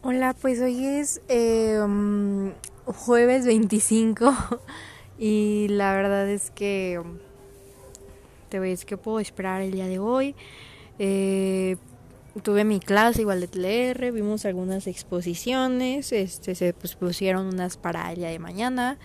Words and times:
Hola, 0.00 0.32
pues 0.40 0.60
hoy 0.60 0.86
es 0.86 1.20
eh, 1.28 1.76
jueves 2.84 3.44
25 3.44 4.32
y 5.18 5.66
la 5.70 5.92
verdad 5.92 6.28
es 6.28 6.52
que 6.52 7.02
te 8.48 8.60
voy 8.60 8.68
a 8.68 8.70
decir 8.70 8.86
que 8.86 8.96
puedo 8.96 9.18
esperar 9.18 9.60
el 9.60 9.72
día 9.72 9.88
de 9.88 9.98
hoy. 9.98 10.36
Eh, 11.00 11.78
tuve 12.44 12.62
mi 12.62 12.78
clase 12.78 13.22
igual 13.22 13.40
de 13.40 13.48
TLR, 13.48 14.12
vimos 14.12 14.44
algunas 14.44 14.86
exposiciones, 14.86 16.12
este 16.12 16.54
se 16.54 16.72
pusieron 16.74 17.46
unas 17.46 17.76
para 17.76 18.12
el 18.12 18.18
día 18.18 18.28
de 18.28 18.38
mañana. 18.38 18.98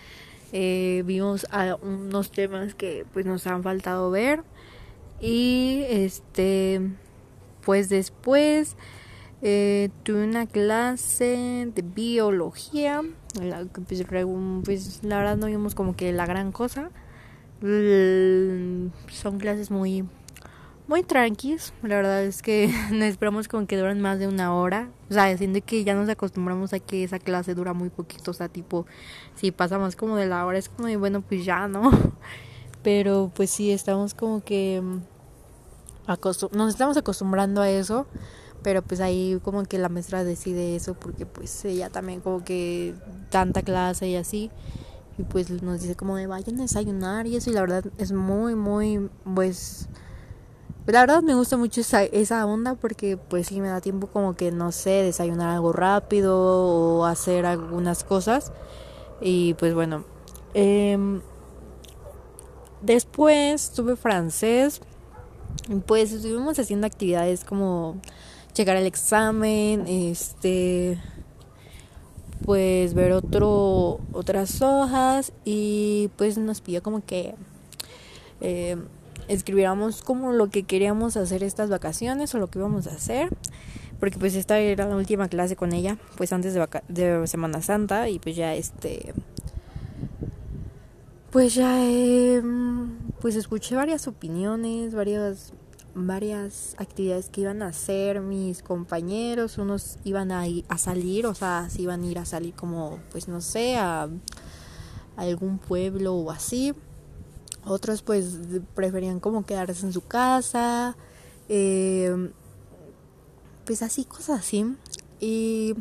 Eh, 0.51 1.01
vimos 1.07 1.47
a 1.49 1.75
unos 1.81 2.29
temas 2.29 2.75
que 2.75 3.03
pues 3.11 3.25
nos 3.25 3.47
han 3.47 3.63
faltado 3.63 4.11
ver 4.11 4.43
y 5.19 5.85
este 5.89 6.81
pues 7.65 7.89
después 7.89 8.75
eh, 9.45 9.89
tuve 10.03 10.23
una 10.23 10.45
clase 10.45 11.69
de 11.75 11.81
biología, 11.81 13.01
la, 13.41 13.65
pues, 13.65 14.05
pues, 14.63 15.03
la 15.03 15.17
verdad 15.17 15.35
no 15.35 15.47
vimos 15.47 15.75
como 15.75 15.97
que 15.97 16.13
la 16.13 16.25
gran 16.25 16.53
cosa. 16.53 16.91
Son 17.59 19.39
clases 19.39 19.69
muy 19.69 20.05
muy 20.87 21.03
tranquis, 21.03 21.73
la 21.81 21.95
verdad 21.95 22.23
es 22.23 22.41
que 22.41 22.69
no 22.91 23.03
esperamos 23.03 23.47
como 23.49 23.67
que 23.67 23.77
duran 23.77 23.99
más 23.99 24.19
de 24.19 24.27
una 24.27 24.53
hora, 24.53 24.89
o 25.09 25.13
sea, 25.13 25.37
siendo 25.37 25.59
que 25.61 25.83
ya 25.83 25.93
nos 25.93 26.07
acostumbramos 26.07 26.73
a 26.73 26.79
que 26.79 27.03
esa 27.03 27.19
clase 27.19 27.53
dura 27.53 27.73
muy 27.73 27.89
poquito, 27.89 28.31
o 28.31 28.33
sea, 28.33 28.47
tipo, 28.47 28.85
si 29.35 29.51
pasa 29.51 29.77
más 29.77 29.95
como 29.95 30.15
de 30.15 30.27
la 30.27 30.45
hora 30.45 30.57
es 30.57 30.69
como 30.69 30.97
bueno, 30.99 31.21
pues 31.21 31.43
ya, 31.43 31.67
¿no? 31.67 31.91
Pero 32.83 33.31
pues 33.33 33.49
sí, 33.49 33.71
estamos 33.71 34.13
como 34.13 34.41
que 34.43 34.81
nos 36.51 36.69
estamos 36.69 36.97
acostumbrando 36.97 37.61
a 37.61 37.69
eso 37.69 38.07
pero 38.63 38.81
pues 38.81 39.01
ahí 39.01 39.39
como 39.43 39.63
que 39.63 39.77
la 39.77 39.89
maestra 39.89 40.23
decide 40.23 40.75
eso 40.75 40.93
porque 40.93 41.25
pues 41.25 41.65
ella 41.65 41.89
también 41.89 42.21
como 42.21 42.43
que 42.43 42.95
tanta 43.29 43.61
clase 43.61 44.07
y 44.07 44.15
así 44.15 44.49
y 45.17 45.23
pues 45.23 45.49
nos 45.61 45.81
dice 45.81 45.95
como 45.95 46.15
de 46.15 46.27
vayan 46.27 46.57
a 46.59 46.63
desayunar 46.63 47.27
y 47.27 47.35
eso 47.35 47.51
y 47.51 47.53
la 47.53 47.61
verdad 47.61 47.85
es 47.97 48.11
muy 48.11 48.55
muy 48.55 49.09
pues 49.35 49.87
la 50.87 51.01
verdad 51.01 51.21
me 51.21 51.35
gusta 51.35 51.55
mucho 51.55 51.81
esa, 51.81 52.03
esa 52.03 52.45
onda 52.45 52.75
porque 52.75 53.15
pues 53.17 53.47
sí 53.47 53.61
me 53.61 53.67
da 53.67 53.79
tiempo 53.79 54.07
como 54.07 54.35
que 54.35 54.51
no 54.51 54.71
sé 54.71 54.89
desayunar 54.89 55.49
algo 55.49 55.71
rápido 55.71 56.37
o 56.37 57.05
hacer 57.05 57.45
algunas 57.45 58.03
cosas 58.03 58.51
y 59.21 59.53
pues 59.53 59.73
bueno 59.73 60.03
em, 60.53 61.21
después 62.81 63.71
tuve 63.71 63.95
francés 63.95 64.81
pues 65.85 66.11
estuvimos 66.11 66.59
haciendo 66.59 66.87
actividades 66.87 67.43
como 67.45 68.01
checar 68.53 68.77
el 68.77 68.85
examen, 68.85 69.85
este 69.87 70.99
pues 72.45 72.93
ver 72.93 73.13
otro 73.13 73.99
otras 74.11 74.61
hojas 74.61 75.31
y 75.45 76.09
pues 76.17 76.37
nos 76.37 76.61
pidió 76.61 76.83
como 76.83 77.03
que 77.05 77.35
eh, 78.41 78.77
escribiéramos 79.27 80.01
como 80.01 80.33
lo 80.33 80.49
que 80.49 80.63
queríamos 80.63 81.15
hacer 81.15 81.43
estas 81.43 81.69
vacaciones 81.69 82.35
o 82.35 82.39
lo 82.39 82.47
que 82.47 82.59
íbamos 82.59 82.87
a 82.87 82.91
hacer 82.91 83.29
porque 83.99 84.19
pues 84.19 84.35
esta 84.35 84.59
era 84.59 84.87
la 84.87 84.97
última 84.97 85.29
clase 85.29 85.55
con 85.55 85.71
ella 85.71 85.97
pues 86.17 86.33
antes 86.33 86.53
de, 86.53 86.67
de 86.89 87.27
Semana 87.27 87.61
Santa 87.61 88.09
y 88.09 88.19
pues 88.19 88.35
ya 88.35 88.53
este 88.53 89.13
pues 91.31 91.55
ya 91.55 91.77
eh, 91.85 92.43
pues 93.21 93.35
escuché 93.35 93.75
varias 93.75 94.07
opiniones 94.07 94.93
varias 94.93 95.53
varias 95.95 96.75
actividades 96.77 97.29
que 97.29 97.41
iban 97.41 97.61
a 97.61 97.67
hacer 97.67 98.21
mis 98.21 98.63
compañeros, 98.63 99.57
unos 99.57 99.97
iban 100.03 100.31
a, 100.31 100.43
a 100.67 100.77
salir, 100.77 101.25
o 101.27 101.35
sea, 101.35 101.69
si 101.69 101.83
iban 101.83 102.03
a 102.03 102.05
ir 102.07 102.19
a 102.19 102.25
salir 102.25 102.53
como, 102.53 102.99
pues 103.11 103.27
no 103.27 103.41
sé, 103.41 103.77
a, 103.77 104.09
algún 105.15 105.59
pueblo 105.59 106.15
o 106.15 106.31
así. 106.31 106.73
Otros 107.65 108.01
pues 108.01 108.39
preferían 108.75 109.19
como 109.19 109.45
quedarse 109.45 109.85
en 109.85 109.93
su 109.93 110.01
casa, 110.01 110.97
eh, 111.47 112.31
pues 113.65 113.81
así, 113.81 114.05
cosas 114.05 114.39
así. 114.39 114.75
Y 115.19 115.75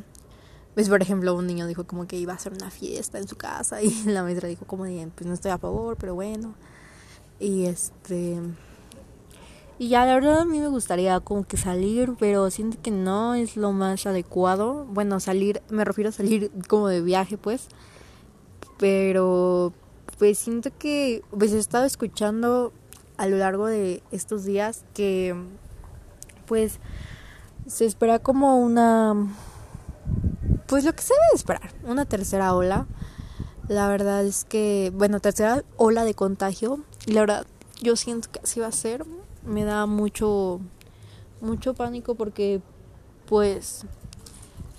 pues 0.74 0.88
por 0.88 1.02
ejemplo 1.02 1.34
un 1.34 1.46
niño 1.46 1.66
dijo 1.66 1.86
como 1.86 2.06
que 2.06 2.16
iba 2.16 2.32
a 2.32 2.36
hacer 2.36 2.52
una 2.52 2.70
fiesta 2.70 3.18
en 3.18 3.28
su 3.28 3.36
casa 3.36 3.82
y 3.82 3.90
la 4.04 4.22
maestra 4.22 4.48
dijo 4.48 4.66
como 4.66 4.84
pues 4.84 5.26
no 5.26 5.34
estoy 5.34 5.50
a 5.50 5.58
favor, 5.58 5.96
pero 5.96 6.14
bueno. 6.14 6.54
Y 7.40 7.64
este 7.64 8.40
y 9.82 9.88
ya, 9.88 10.06
la 10.06 10.14
verdad 10.14 10.42
a 10.42 10.44
mí 10.44 10.60
me 10.60 10.68
gustaría 10.68 11.18
como 11.18 11.42
que 11.42 11.56
salir, 11.56 12.14
pero 12.16 12.52
siento 12.52 12.78
que 12.80 12.92
no 12.92 13.34
es 13.34 13.56
lo 13.56 13.72
más 13.72 14.06
adecuado. 14.06 14.84
Bueno, 14.84 15.18
salir, 15.18 15.60
me 15.70 15.84
refiero 15.84 16.10
a 16.10 16.12
salir 16.12 16.52
como 16.68 16.86
de 16.86 17.00
viaje, 17.00 17.36
pues. 17.36 17.66
Pero, 18.78 19.72
pues 20.20 20.38
siento 20.38 20.70
que, 20.78 21.24
pues 21.36 21.52
he 21.52 21.58
estado 21.58 21.84
escuchando 21.84 22.72
a 23.16 23.26
lo 23.26 23.38
largo 23.38 23.66
de 23.66 24.04
estos 24.12 24.44
días 24.44 24.84
que, 24.94 25.34
pues, 26.46 26.78
se 27.66 27.84
espera 27.84 28.20
como 28.20 28.60
una, 28.60 29.34
pues 30.68 30.84
lo 30.84 30.92
que 30.92 31.02
se 31.02 31.12
debe 31.12 31.34
esperar, 31.34 31.72
una 31.88 32.04
tercera 32.04 32.54
ola. 32.54 32.86
La 33.66 33.88
verdad 33.88 34.24
es 34.24 34.44
que, 34.44 34.92
bueno, 34.94 35.18
tercera 35.18 35.64
ola 35.76 36.04
de 36.04 36.14
contagio. 36.14 36.84
Y 37.04 37.14
la 37.14 37.22
verdad, 37.22 37.46
yo 37.80 37.96
siento 37.96 38.30
que 38.30 38.38
así 38.44 38.60
va 38.60 38.68
a 38.68 38.72
ser 38.72 39.04
me 39.44 39.64
da 39.64 39.86
mucho 39.86 40.60
mucho 41.40 41.74
pánico 41.74 42.14
porque 42.14 42.60
pues 43.26 43.84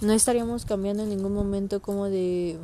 no 0.02 0.14
estaríamos 0.14 0.66
cambiando 0.66 1.04
en 1.04 1.10
ningún 1.10 1.34
momento 1.34 1.82
como 1.82 2.06
de 2.06 2.58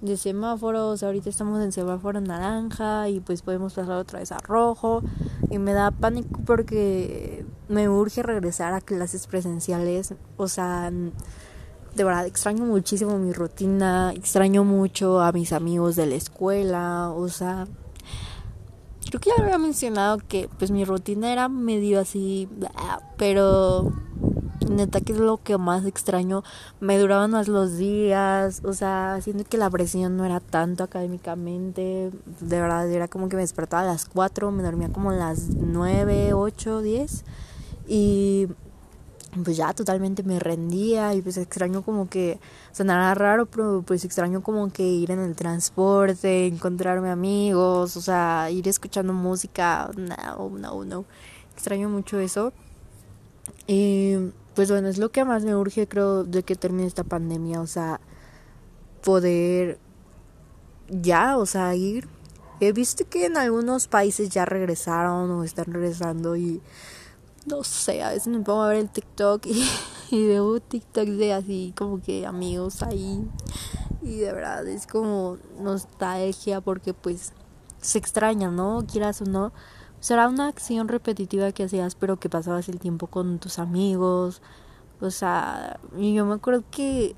de 0.00 0.16
semáforos, 0.16 1.02
ahorita 1.02 1.28
estamos 1.28 1.62
en 1.62 1.72
semáforo 1.72 2.20
naranja 2.20 3.08
y 3.08 3.20
pues 3.20 3.42
podemos 3.42 3.74
pasar 3.74 3.96
otra 3.96 4.20
vez 4.20 4.30
a 4.30 4.38
rojo. 4.38 5.02
Y 5.50 5.58
me 5.58 5.72
da 5.72 5.90
pánico 5.90 6.40
porque 6.46 7.44
me 7.68 7.88
urge 7.88 8.22
regresar 8.22 8.74
a 8.74 8.80
clases 8.80 9.26
presenciales, 9.26 10.14
o 10.36 10.48
sea, 10.48 10.90
de 10.90 12.04
verdad 12.04 12.26
extraño 12.26 12.64
muchísimo 12.64 13.18
mi 13.18 13.32
rutina, 13.32 14.12
extraño 14.14 14.62
mucho 14.62 15.20
a 15.20 15.32
mis 15.32 15.52
amigos 15.52 15.96
de 15.96 16.06
la 16.06 16.14
escuela, 16.14 17.10
o 17.10 17.28
sea, 17.28 17.66
Creo 19.08 19.20
que 19.20 19.30
ya 19.30 19.42
había 19.42 19.56
mencionado 19.56 20.18
que 20.18 20.50
pues 20.58 20.70
mi 20.70 20.84
rutina 20.84 21.32
era 21.32 21.48
medio 21.48 21.98
así, 21.98 22.46
pero 23.16 23.90
neta 24.70 25.00
que 25.00 25.12
es 25.12 25.18
lo 25.18 25.38
que 25.38 25.56
más 25.56 25.86
extraño. 25.86 26.42
Me 26.80 26.98
duraban 26.98 27.30
más 27.30 27.48
los 27.48 27.78
días, 27.78 28.60
o 28.64 28.74
sea, 28.74 29.18
siento 29.22 29.44
que 29.44 29.56
la 29.56 29.70
presión 29.70 30.18
no 30.18 30.26
era 30.26 30.40
tanto 30.40 30.84
académicamente. 30.84 32.10
De 32.40 32.60
verdad, 32.60 32.90
era 32.90 33.08
como 33.08 33.30
que 33.30 33.36
me 33.36 33.42
despertaba 33.42 33.82
a 33.82 33.86
las 33.86 34.04
4, 34.04 34.50
me 34.50 34.62
dormía 34.62 34.90
como 34.90 35.10
a 35.10 35.14
las 35.14 35.48
9, 35.56 36.34
8, 36.34 36.82
10. 36.82 37.24
Y 37.86 38.48
pues 39.44 39.56
ya 39.56 39.72
totalmente 39.74 40.22
me 40.22 40.38
rendía 40.38 41.14
y 41.14 41.22
pues 41.22 41.36
extraño 41.36 41.82
como 41.82 42.08
que 42.08 42.40
sonara 42.72 43.14
raro, 43.14 43.46
pero 43.46 43.82
pues 43.86 44.04
extraño 44.04 44.42
como 44.42 44.72
que 44.72 44.82
ir 44.82 45.10
en 45.10 45.20
el 45.20 45.36
transporte, 45.36 46.46
encontrarme 46.46 47.10
amigos, 47.10 47.96
o 47.96 48.00
sea, 48.00 48.50
ir 48.50 48.66
escuchando 48.68 49.12
música, 49.12 49.90
no, 49.96 50.50
no, 50.50 50.84
no, 50.84 51.04
extraño 51.54 51.88
mucho 51.88 52.18
eso. 52.18 52.52
Y 53.66 54.14
pues 54.54 54.70
bueno, 54.70 54.88
es 54.88 54.98
lo 54.98 55.10
que 55.10 55.24
más 55.24 55.44
me 55.44 55.54
urge 55.54 55.86
creo 55.86 56.24
de 56.24 56.42
que 56.42 56.56
termine 56.56 56.86
esta 56.86 57.04
pandemia, 57.04 57.60
o 57.60 57.66
sea, 57.66 58.00
poder 59.02 59.78
ya, 60.88 61.36
o 61.36 61.46
sea, 61.46 61.74
ir. 61.74 62.08
He 62.60 62.72
visto 62.72 63.08
que 63.08 63.26
en 63.26 63.36
algunos 63.36 63.86
países 63.86 64.30
ya 64.30 64.44
regresaron 64.44 65.30
o 65.30 65.44
están 65.44 65.66
regresando 65.66 66.36
y 66.36 66.60
no 67.48 67.64
sé, 67.64 68.02
a 68.02 68.10
veces 68.10 68.28
me 68.28 68.40
pongo 68.40 68.62
a 68.62 68.68
ver 68.68 68.78
el 68.78 68.88
TikTok 68.88 69.46
y, 69.46 69.68
y 70.10 70.26
veo 70.26 70.60
TikTok 70.60 71.06
de 71.06 71.32
así 71.32 71.74
como 71.76 72.00
que 72.00 72.26
amigos 72.26 72.82
ahí 72.82 73.28
y 74.02 74.18
de 74.18 74.32
verdad 74.32 74.66
es 74.66 74.86
como 74.86 75.38
nostalgia 75.60 76.60
porque 76.60 76.94
pues 76.94 77.32
se 77.80 77.98
extraña, 77.98 78.50
¿no? 78.50 78.84
Quieras 78.90 79.22
o 79.22 79.24
no. 79.24 79.52
Será 80.00 80.28
una 80.28 80.48
acción 80.48 80.88
repetitiva 80.88 81.52
que 81.52 81.64
hacías 81.64 81.94
pero 81.94 82.18
que 82.18 82.28
pasabas 82.28 82.68
el 82.68 82.78
tiempo 82.78 83.08
con 83.08 83.38
tus 83.38 83.58
amigos. 83.58 84.42
O 85.00 85.10
sea, 85.10 85.78
yo 85.96 86.24
me 86.24 86.34
acuerdo 86.34 86.64
que 86.70 87.16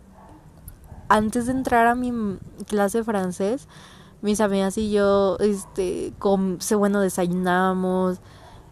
antes 1.08 1.46
de 1.46 1.52
entrar 1.52 1.86
a 1.86 1.94
mi 1.94 2.38
clase 2.66 2.98
de 2.98 3.04
francés, 3.04 3.68
mis 4.22 4.40
amigas 4.40 4.76
y 4.78 4.90
yo, 4.90 5.36
este, 5.40 6.12
con, 6.18 6.58
bueno, 6.76 7.00
desayunamos 7.00 8.20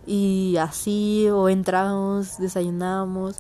y 0.09 0.57
así, 0.57 1.29
o 1.29 1.51
entramos, 1.51 2.39
desayunamos. 2.39 3.37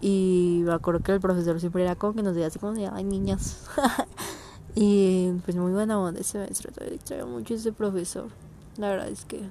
Y 0.00 0.62
me 0.64 0.72
acuerdo 0.72 1.00
que 1.00 1.12
el 1.12 1.20
profesor 1.20 1.58
siempre 1.58 1.82
era 1.82 1.96
como 1.96 2.14
que 2.14 2.22
nos 2.22 2.34
decía 2.34 2.46
así 2.46 2.60
como 2.60 2.74
de, 2.74 2.86
ay 2.86 3.02
niñas. 3.02 3.66
y 4.76 5.32
pues 5.44 5.56
muy 5.56 5.72
buena 5.72 5.98
onda 5.98 6.20
ese 6.20 6.38
maestro, 6.38 6.70
todavía 6.70 6.94
extraño 6.94 7.26
mucho 7.26 7.54
ese 7.54 7.72
profesor. 7.72 8.28
La 8.76 8.90
verdad 8.90 9.08
es 9.08 9.24
que 9.24 9.42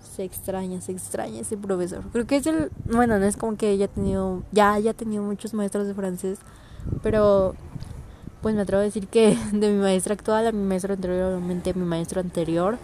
se 0.00 0.24
extraña, 0.24 0.80
se 0.80 0.92
extraña 0.92 1.40
ese 1.40 1.58
profesor. 1.58 2.02
Creo 2.10 2.26
que 2.26 2.36
es 2.36 2.46
el, 2.46 2.70
bueno, 2.86 3.18
no 3.18 3.26
es 3.26 3.36
como 3.36 3.58
que 3.58 3.68
haya 3.68 3.86
tenido, 3.86 4.44
ya 4.50 4.72
haya 4.72 4.94
tenido 4.94 5.22
muchos 5.22 5.52
maestros 5.52 5.86
de 5.86 5.92
francés, 5.92 6.38
pero 7.02 7.54
pues 8.40 8.54
me 8.54 8.62
atrevo 8.62 8.80
a 8.80 8.84
decir 8.84 9.08
que 9.08 9.36
de 9.52 9.70
mi 9.70 9.78
maestra 9.78 10.14
actual 10.14 10.46
a 10.46 10.52
mi 10.52 10.66
maestro 10.66 10.94
anterior, 10.94 11.34
obviamente 11.34 11.74
mi 11.74 11.84
maestro 11.84 12.22
anterior, 12.22 12.78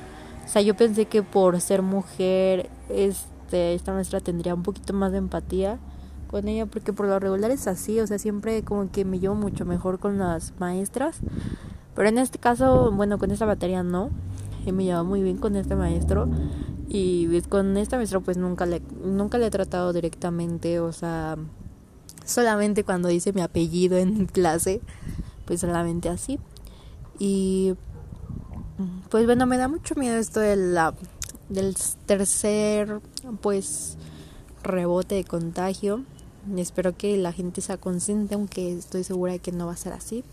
o 0.44 0.48
sea, 0.48 0.62
yo 0.62 0.74
pensé 0.76 1.06
que 1.06 1.22
por 1.22 1.60
ser 1.60 1.82
mujer, 1.82 2.70
este, 2.88 3.74
esta 3.74 3.92
maestra 3.92 4.20
tendría 4.20 4.54
un 4.54 4.62
poquito 4.62 4.92
más 4.92 5.12
de 5.12 5.18
empatía 5.18 5.78
con 6.28 6.48
ella, 6.48 6.66
porque 6.66 6.92
por 6.92 7.06
lo 7.06 7.18
regular 7.18 7.50
es 7.50 7.66
así, 7.66 8.00
o 8.00 8.06
sea, 8.06 8.18
siempre 8.18 8.62
como 8.62 8.90
que 8.90 9.04
me 9.04 9.20
llevo 9.20 9.34
mucho 9.34 9.64
mejor 9.64 9.98
con 9.98 10.18
las 10.18 10.52
maestras, 10.58 11.18
pero 11.94 12.08
en 12.08 12.18
este 12.18 12.38
caso, 12.38 12.90
bueno, 12.92 13.18
con 13.18 13.30
esta 13.30 13.46
materia 13.46 13.82
no, 13.82 14.10
y 14.66 14.72
me 14.72 14.84
llevaba 14.84 15.04
muy 15.04 15.22
bien 15.22 15.38
con 15.38 15.56
este 15.56 15.76
maestro, 15.76 16.28
y 16.88 17.26
pues, 17.28 17.46
con 17.46 17.76
este 17.76 17.96
maestro 17.96 18.20
pues 18.20 18.36
nunca 18.36 18.66
le, 18.66 18.82
nunca 19.04 19.38
le 19.38 19.46
he 19.46 19.50
tratado 19.50 19.92
directamente, 19.92 20.80
o 20.80 20.92
sea, 20.92 21.36
solamente 22.24 22.84
cuando 22.84 23.08
dice 23.08 23.32
mi 23.32 23.40
apellido 23.40 23.96
en 23.96 24.26
clase, 24.26 24.80
pues 25.44 25.60
solamente 25.60 26.08
así. 26.08 26.38
Y 27.18 27.74
pues 29.08 29.26
bueno, 29.26 29.46
me 29.46 29.56
da 29.56 29.68
mucho 29.68 29.94
miedo 29.94 30.16
esto 30.16 30.40
de 30.40 30.56
la, 30.56 30.94
del 31.48 31.76
tercer 32.06 33.00
pues 33.40 33.96
rebote 34.62 35.14
de 35.16 35.24
contagio. 35.24 36.04
Espero 36.56 36.96
que 36.96 37.16
la 37.16 37.32
gente 37.32 37.60
sea 37.60 37.76
consciente, 37.76 38.34
aunque 38.34 38.76
estoy 38.76 39.04
segura 39.04 39.32
de 39.32 39.38
que 39.38 39.52
no 39.52 39.66
va 39.66 39.72
a 39.72 39.76
ser 39.76 39.92
así. 39.92 40.24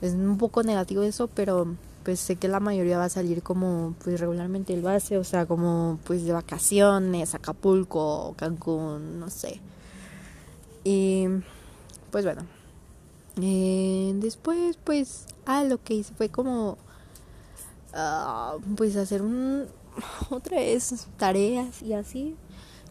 Es 0.00 0.12
un 0.12 0.38
poco 0.38 0.62
negativo 0.62 1.02
eso, 1.02 1.28
pero 1.28 1.76
pues 2.04 2.20
sé 2.20 2.36
que 2.36 2.48
la 2.48 2.60
mayoría 2.60 2.98
va 2.98 3.04
a 3.04 3.08
salir 3.08 3.42
como 3.42 3.94
pues 4.04 4.20
regularmente 4.20 4.74
el 4.74 4.82
base, 4.82 5.16
o 5.16 5.24
sea, 5.24 5.46
como 5.46 5.98
pues 6.04 6.24
de 6.24 6.32
vacaciones, 6.32 7.34
Acapulco, 7.34 8.34
Cancún, 8.36 9.18
no 9.18 9.30
sé. 9.30 9.60
Y 10.84 11.26
pues 12.10 12.24
bueno, 12.24 12.42
eh, 13.40 14.12
después, 14.16 14.78
pues, 14.84 15.26
ah, 15.46 15.64
lo 15.64 15.82
que 15.82 15.94
hice 15.94 16.14
fue 16.14 16.28
como, 16.28 16.78
uh, 17.94 18.60
pues, 18.76 18.96
hacer 18.96 19.22
un, 19.22 19.66
otra 20.30 20.58
vez 20.58 21.06
tareas 21.16 21.82
y 21.82 21.92
así. 21.92 22.36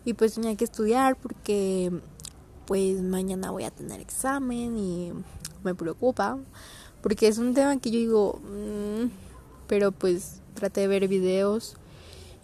Y 0.05 0.13
pues 0.13 0.33
tenía 0.33 0.55
que 0.55 0.65
estudiar 0.65 1.15
porque, 1.15 1.91
pues, 2.65 3.01
mañana 3.01 3.51
voy 3.51 3.63
a 3.63 3.71
tener 3.71 4.01
examen 4.01 4.77
y 4.77 5.13
me 5.63 5.75
preocupa. 5.75 6.37
Porque 7.01 7.27
es 7.27 7.37
un 7.37 7.53
tema 7.53 7.77
que 7.79 7.91
yo 7.91 7.99
digo, 7.99 8.41
mmm, 8.43 9.09
pero 9.67 9.91
pues 9.91 10.41
traté 10.53 10.81
de 10.81 10.87
ver 10.87 11.07
videos 11.07 11.75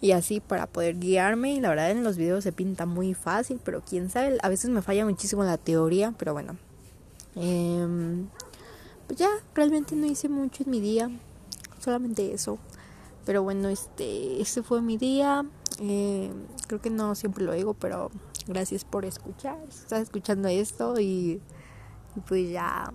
y 0.02 0.12
así 0.12 0.40
para 0.40 0.66
poder 0.66 0.98
guiarme 0.98 1.54
y 1.54 1.60
la 1.60 1.68
verdad 1.70 1.90
en 1.90 2.04
los 2.04 2.16
videos 2.16 2.44
se 2.44 2.52
pinta 2.52 2.86
muy 2.86 3.12
fácil 3.12 3.60
pero 3.62 3.82
quién 3.82 4.08
sabe 4.08 4.38
a 4.42 4.48
veces 4.48 4.70
me 4.70 4.80
falla 4.80 5.04
muchísimo 5.04 5.44
la 5.44 5.58
teoría 5.58 6.14
pero 6.18 6.32
bueno 6.32 6.56
eh, 7.36 7.86
pues 9.10 9.18
ya, 9.18 9.28
realmente 9.54 9.96
no 9.96 10.06
hice 10.06 10.28
mucho 10.28 10.62
en 10.62 10.70
mi 10.70 10.80
día, 10.80 11.10
solamente 11.80 12.32
eso. 12.32 12.58
Pero 13.26 13.42
bueno, 13.42 13.68
este, 13.68 14.40
este 14.40 14.62
fue 14.62 14.80
mi 14.82 14.96
día. 14.96 15.44
Eh, 15.80 16.30
creo 16.66 16.80
que 16.80 16.90
no 16.90 17.14
siempre 17.14 17.44
lo 17.44 17.52
digo, 17.52 17.74
pero 17.74 18.10
gracias 18.46 18.84
por 18.84 19.04
escuchar. 19.04 19.58
Estás 19.68 20.02
escuchando 20.02 20.48
esto 20.48 20.98
y, 21.00 21.40
y 22.16 22.20
pues 22.26 22.50
ya, 22.50 22.92